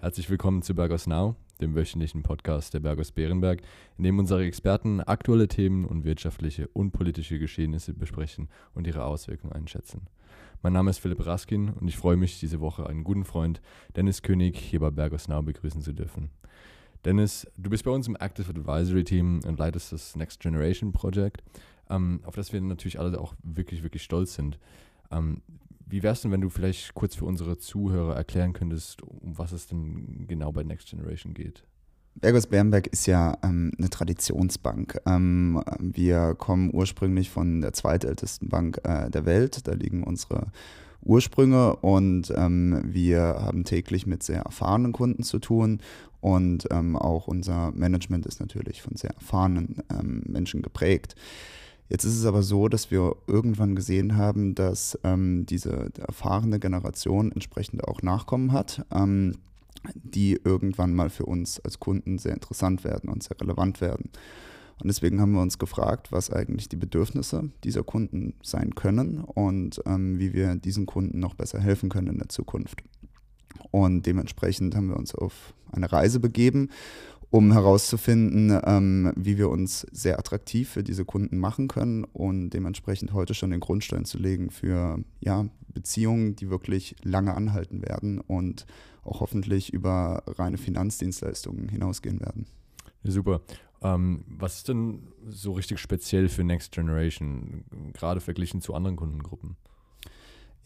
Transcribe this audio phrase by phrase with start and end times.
[0.00, 3.60] Herzlich willkommen zu Bergos Now, dem wöchentlichen Podcast der Bergos Bärenberg,
[3.98, 9.52] in dem unsere Experten aktuelle Themen und wirtschaftliche und politische Geschehnisse besprechen und ihre Auswirkungen
[9.52, 10.06] einschätzen.
[10.62, 13.60] Mein Name ist Philipp Raskin und ich freue mich, diese Woche einen guten Freund,
[13.94, 16.30] Dennis König, hier bei Bergos Now begrüßen zu dürfen.
[17.04, 21.42] Dennis, du bist bei uns im Active Advisory Team und leitest das Next Generation Project,
[21.90, 24.58] ähm, auf das wir natürlich alle auch wirklich, wirklich stolz sind.
[25.90, 29.50] Wie wäre es denn, wenn du vielleicht kurz für unsere Zuhörer erklären könntest, um was
[29.50, 31.64] es denn genau bei Next Generation geht?
[32.14, 35.00] Bergos Bernberg ist ja ähm, eine Traditionsbank.
[35.06, 39.66] Ähm, wir kommen ursprünglich von der zweitältesten Bank äh, der Welt.
[39.66, 40.52] Da liegen unsere
[41.02, 45.80] Ursprünge und ähm, wir haben täglich mit sehr erfahrenen Kunden zu tun
[46.20, 51.14] und ähm, auch unser Management ist natürlich von sehr erfahrenen ähm, Menschen geprägt.
[51.90, 57.32] Jetzt ist es aber so, dass wir irgendwann gesehen haben, dass ähm, diese erfahrene Generation
[57.32, 59.34] entsprechend auch Nachkommen hat, ähm,
[59.94, 64.10] die irgendwann mal für uns als Kunden sehr interessant werden und sehr relevant werden.
[64.80, 69.82] Und deswegen haben wir uns gefragt, was eigentlich die Bedürfnisse dieser Kunden sein können und
[69.84, 72.84] ähm, wie wir diesen Kunden noch besser helfen können in der Zukunft.
[73.72, 76.70] Und dementsprechend haben wir uns auf eine Reise begeben
[77.30, 83.12] um herauszufinden, ähm, wie wir uns sehr attraktiv für diese Kunden machen können und dementsprechend
[83.12, 88.66] heute schon den Grundstein zu legen für ja, Beziehungen, die wirklich lange anhalten werden und
[89.04, 92.46] auch hoffentlich über reine Finanzdienstleistungen hinausgehen werden.
[93.04, 93.40] Super.
[93.82, 99.56] Ähm, was ist denn so richtig speziell für Next Generation, gerade verglichen zu anderen Kundengruppen?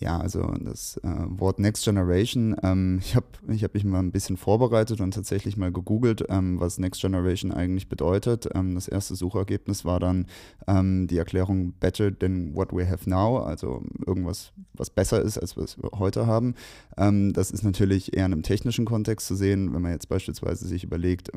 [0.01, 4.11] Ja, also das äh, Wort Next Generation, ähm, ich habe ich hab mich mal ein
[4.11, 8.49] bisschen vorbereitet und tatsächlich mal gegoogelt, ähm, was Next Generation eigentlich bedeutet.
[8.55, 10.27] Ähm, das erste Suchergebnis war dann
[10.67, 15.57] ähm, die Erklärung Better than what we have now, also irgendwas, was besser ist, als
[15.57, 16.55] was wir heute haben.
[16.97, 20.67] Ähm, das ist natürlich eher in einem technischen Kontext zu sehen, wenn man jetzt beispielsweise
[20.67, 21.31] sich überlegt,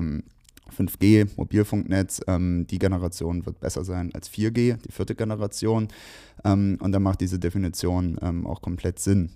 [0.71, 5.87] 5G, Mobilfunknetz, ähm, die Generation wird besser sein als 4G, die vierte Generation.
[6.43, 9.31] Ähm, und dann macht diese Definition ähm, auch komplett Sinn.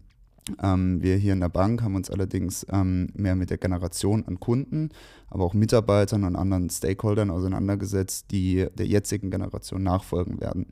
[0.62, 4.40] Ähm, wir hier in der Bank haben uns allerdings ähm, mehr mit der Generation an
[4.40, 4.90] Kunden,
[5.30, 10.68] aber auch Mitarbeitern und anderen Stakeholdern auseinandergesetzt, die der jetzigen Generation nachfolgen werden.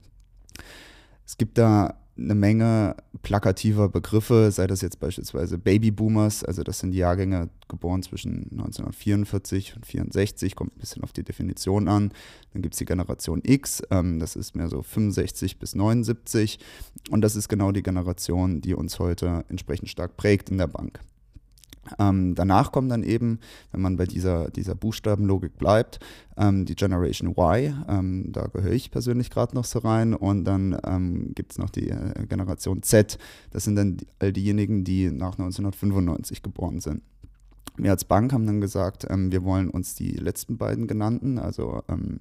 [1.25, 6.93] Es gibt da eine Menge plakativer Begriffe, sei das jetzt beispielsweise Babyboomers, also das sind
[6.93, 12.11] Jahrgänge geboren zwischen 1944 und 64, kommt ein bisschen auf die Definition an.
[12.53, 16.59] Dann gibt es die Generation X, ähm, das ist mehr so 65 bis 79
[17.09, 20.99] und das ist genau die Generation, die uns heute entsprechend stark prägt in der Bank.
[21.97, 23.39] Ähm, danach kommt dann eben,
[23.71, 25.99] wenn man bei dieser, dieser Buchstabenlogik bleibt,
[26.37, 27.83] ähm, die Generation Y.
[27.87, 30.13] Ähm, da gehöre ich persönlich gerade noch so rein.
[30.13, 33.17] Und dann ähm, gibt es noch die äh, Generation Z.
[33.51, 37.01] Das sind dann all diejenigen, die nach 1995 geboren sind.
[37.77, 41.81] Wir als Bank haben dann gesagt, ähm, wir wollen uns die letzten beiden genannten, also
[41.87, 42.19] ähm,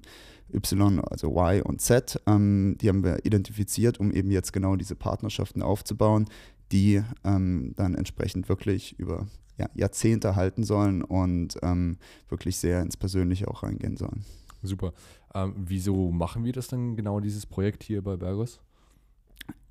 [0.53, 5.61] Y, also Y und Z, die haben wir identifiziert, um eben jetzt genau diese Partnerschaften
[5.61, 6.25] aufzubauen,
[6.71, 11.97] die ähm, dann entsprechend wirklich über ja, Jahrzehnte halten sollen und ähm,
[12.29, 14.23] wirklich sehr ins Persönliche auch reingehen sollen.
[14.63, 14.93] Super.
[15.33, 18.59] Ähm, wieso machen wir das denn genau, dieses Projekt hier bei Bergos?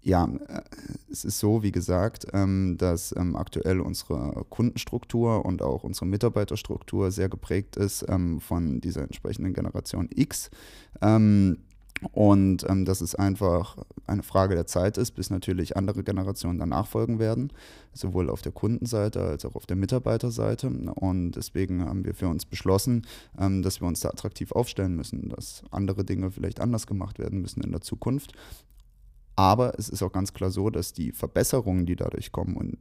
[0.03, 0.63] Ja, äh,
[1.11, 7.11] es ist so, wie gesagt, ähm, dass ähm, aktuell unsere Kundenstruktur und auch unsere Mitarbeiterstruktur
[7.11, 10.51] sehr geprägt ist ähm, von dieser entsprechenden Generation X.
[12.13, 13.77] Und ähm, dass es einfach
[14.09, 17.53] eine Frage der Zeit ist, bis natürlich andere Generationen danach folgen werden,
[17.93, 20.69] sowohl auf der Kundenseite als auch auf der Mitarbeiterseite.
[20.69, 23.07] Und deswegen haben wir für uns beschlossen,
[23.39, 27.41] ähm, dass wir uns da attraktiv aufstellen müssen, dass andere Dinge vielleicht anders gemacht werden
[27.41, 28.33] müssen in der Zukunft.
[29.37, 32.77] Aber es ist auch ganz klar so, dass die Verbesserungen, die dadurch kommen und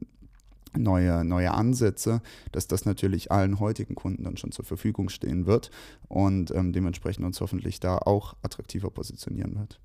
[0.76, 2.20] neue, neue Ansätze,
[2.52, 5.70] dass das natürlich allen heutigen Kunden dann schon zur Verfügung stehen wird
[6.08, 9.80] und ähm, dementsprechend uns hoffentlich da auch attraktiver positionieren wird.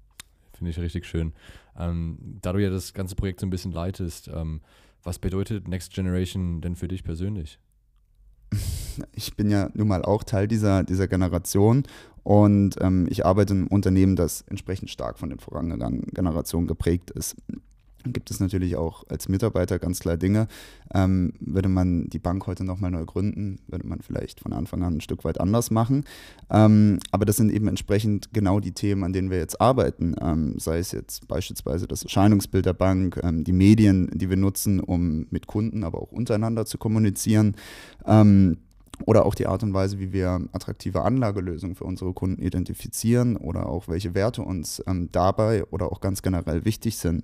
[0.64, 1.34] Finde ich richtig schön.
[1.78, 4.62] Ähm, da du ja das ganze Projekt so ein bisschen leitest, ähm,
[5.04, 7.60] was bedeutet Next Generation denn für dich persönlich?
[9.12, 11.84] Ich bin ja nun mal auch Teil dieser, dieser Generation
[12.22, 17.10] und ähm, ich arbeite in einem Unternehmen, das entsprechend stark von den vorangegangenen Generationen geprägt
[17.10, 17.36] ist
[18.06, 20.48] gibt es natürlich auch als Mitarbeiter ganz klar Dinge.
[20.94, 24.98] Ähm, würde man die Bank heute nochmal neu gründen, würde man vielleicht von Anfang an
[24.98, 26.04] ein Stück weit anders machen.
[26.50, 30.16] Ähm, aber das sind eben entsprechend genau die Themen, an denen wir jetzt arbeiten.
[30.22, 34.80] Ähm, sei es jetzt beispielsweise das Erscheinungsbild der Bank, ähm, die Medien, die wir nutzen,
[34.80, 37.56] um mit Kunden, aber auch untereinander zu kommunizieren.
[38.06, 38.58] Ähm,
[39.06, 43.68] oder auch die Art und Weise, wie wir attraktive Anlagelösungen für unsere Kunden identifizieren oder
[43.68, 47.24] auch welche Werte uns ähm, dabei oder auch ganz generell wichtig sind.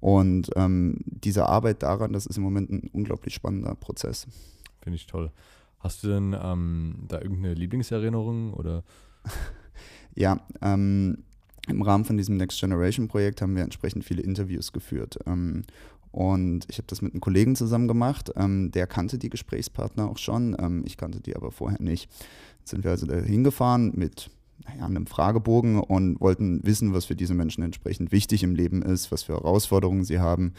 [0.00, 4.26] Und ähm, diese Arbeit daran, das ist im Moment ein unglaublich spannender Prozess.
[4.80, 5.30] Finde ich toll.
[5.80, 8.84] Hast du denn ähm, da irgendeine Lieblingserinnerung oder?
[10.14, 11.24] ja, ähm,
[11.68, 15.18] im Rahmen von diesem Next Generation Projekt haben wir entsprechend viele Interviews geführt.
[15.26, 15.64] Ähm,
[16.10, 18.32] und ich habe das mit einem Kollegen zusammen gemacht.
[18.36, 20.56] Ähm, der kannte die Gesprächspartner auch schon.
[20.58, 22.10] Ähm, ich kannte die aber vorher nicht.
[22.60, 24.30] Jetzt sind wir also da hingefahren mit
[24.64, 29.12] naja, einem Fragebogen und wollten wissen, was für diese Menschen entsprechend wichtig im Leben ist,
[29.12, 30.54] was für Herausforderungen sie haben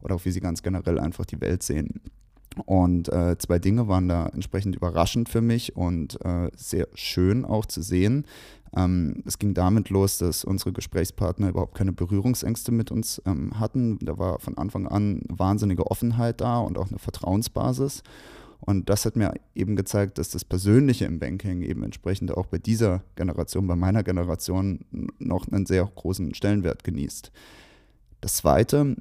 [0.00, 2.00] oder auch wie sie ganz generell einfach die Welt sehen.
[2.66, 7.64] Und äh, zwei Dinge waren da entsprechend überraschend für mich und äh, sehr schön auch
[7.64, 8.26] zu sehen.
[8.76, 13.98] Ähm, es ging damit los, dass unsere Gesprächspartner überhaupt keine Berührungsängste mit uns ähm, hatten.
[14.00, 18.02] Da war von Anfang an wahnsinnige Offenheit da und auch eine Vertrauensbasis.
[18.60, 22.58] Und das hat mir eben gezeigt, dass das Persönliche im Banking eben entsprechend auch bei
[22.58, 24.80] dieser Generation, bei meiner Generation
[25.18, 27.32] noch einen sehr großen Stellenwert genießt.
[28.20, 28.96] Das Zweite,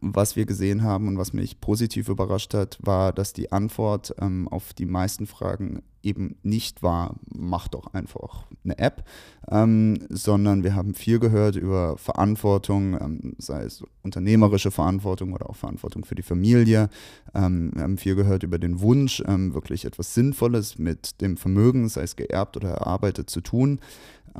[0.00, 4.48] was wir gesehen haben und was mich positiv überrascht hat, war, dass die Antwort ähm,
[4.48, 9.04] auf die meisten Fragen eben nicht war, mach doch einfach eine App,
[9.50, 15.56] ähm, sondern wir haben viel gehört über Verantwortung, ähm, sei es unternehmerische Verantwortung oder auch
[15.56, 16.88] Verantwortung für die Familie.
[17.34, 21.88] Ähm, wir haben viel gehört über den Wunsch, ähm, wirklich etwas Sinnvolles mit dem Vermögen,
[21.88, 23.80] sei es geerbt oder erarbeitet, zu tun.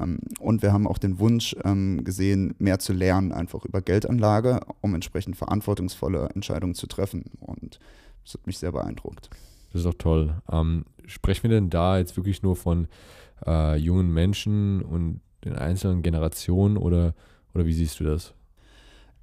[0.00, 4.60] Ähm, und wir haben auch den Wunsch ähm, gesehen, mehr zu lernen, einfach über Geldanlage,
[4.80, 7.24] um entsprechend verantwortungsvolle Entscheidungen zu treffen.
[7.40, 7.78] Und
[8.24, 9.30] das hat mich sehr beeindruckt.
[9.72, 10.34] Das ist doch toll.
[10.50, 12.88] Ähm, sprechen wir denn da jetzt wirklich nur von
[13.46, 17.14] äh, jungen Menschen und den einzelnen Generationen oder,
[17.54, 18.34] oder wie siehst du das?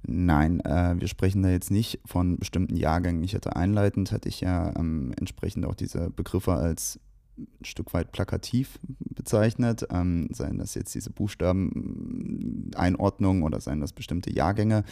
[0.02, 3.22] Nein, äh, wir sprechen da jetzt nicht von bestimmten Jahrgängen.
[3.22, 6.98] Ich hatte einleitend, hatte ich ja ähm, entsprechend auch diese Begriffe als
[7.36, 14.32] ein Stück weit plakativ bezeichnet, ähm, seien das jetzt diese Buchstaben-Einordnung oder seien das bestimmte
[14.32, 14.84] Jahrgänge.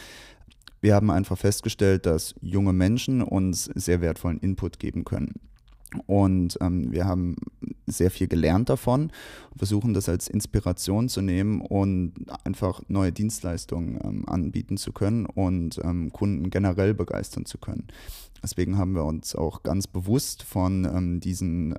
[0.81, 5.33] Wir haben einfach festgestellt, dass junge Menschen uns sehr wertvollen Input geben können.
[6.05, 7.35] Und ähm, wir haben
[7.87, 9.11] sehr viel gelernt davon,
[9.55, 12.13] versuchen das als Inspiration zu nehmen und
[12.43, 17.87] einfach neue Dienstleistungen ähm, anbieten zu können und ähm, Kunden generell begeistern zu können.
[18.41, 21.77] Deswegen haben wir uns auch ganz bewusst von ähm, diesen äh,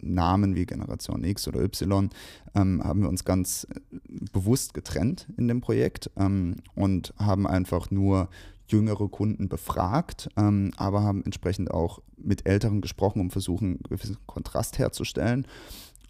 [0.00, 2.10] Namen wie Generation X oder Y,
[2.54, 3.98] ähm, haben wir uns ganz äh,
[4.32, 8.28] bewusst getrennt in dem Projekt ähm, und haben einfach nur
[8.68, 14.16] jüngere Kunden befragt, ähm, aber haben entsprechend auch mit Älteren gesprochen, um versuchen, einen gewissen
[14.26, 15.46] Kontrast herzustellen.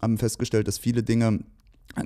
[0.01, 1.39] Haben festgestellt, dass viele Dinge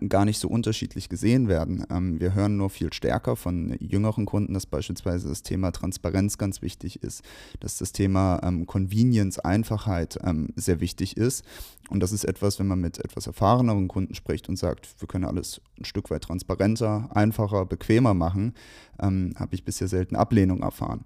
[0.07, 1.85] gar nicht so unterschiedlich gesehen werden.
[1.89, 6.61] Ähm, wir hören nur viel stärker von jüngeren Kunden, dass beispielsweise das Thema Transparenz ganz
[6.61, 7.23] wichtig ist,
[7.59, 11.43] dass das Thema ähm, Convenience, Einfachheit ähm, sehr wichtig ist.
[11.89, 15.25] Und das ist etwas, wenn man mit etwas erfahreneren Kunden spricht und sagt, wir können
[15.25, 18.53] alles ein Stück weit transparenter, einfacher, bequemer machen,
[19.01, 21.03] ähm, habe ich bisher selten Ablehnung erfahren.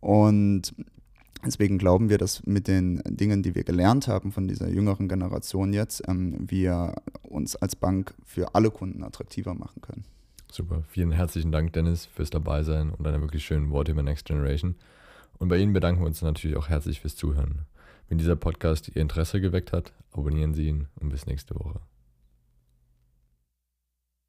[0.00, 0.74] Und
[1.44, 5.72] Deswegen glauben wir, dass mit den Dingen, die wir gelernt haben von dieser jüngeren Generation
[5.72, 10.04] jetzt, ähm, wir uns als Bank für alle Kunden attraktiver machen können.
[10.50, 10.82] Super.
[10.88, 14.76] Vielen herzlichen Dank, Dennis, fürs Dabeisein und deine wirklich schönen Worte über Next Generation.
[15.38, 17.66] Und bei Ihnen bedanken wir uns natürlich auch herzlich fürs Zuhören.
[18.08, 21.80] Wenn dieser Podcast Ihr Interesse geweckt hat, abonnieren Sie ihn und bis nächste Woche.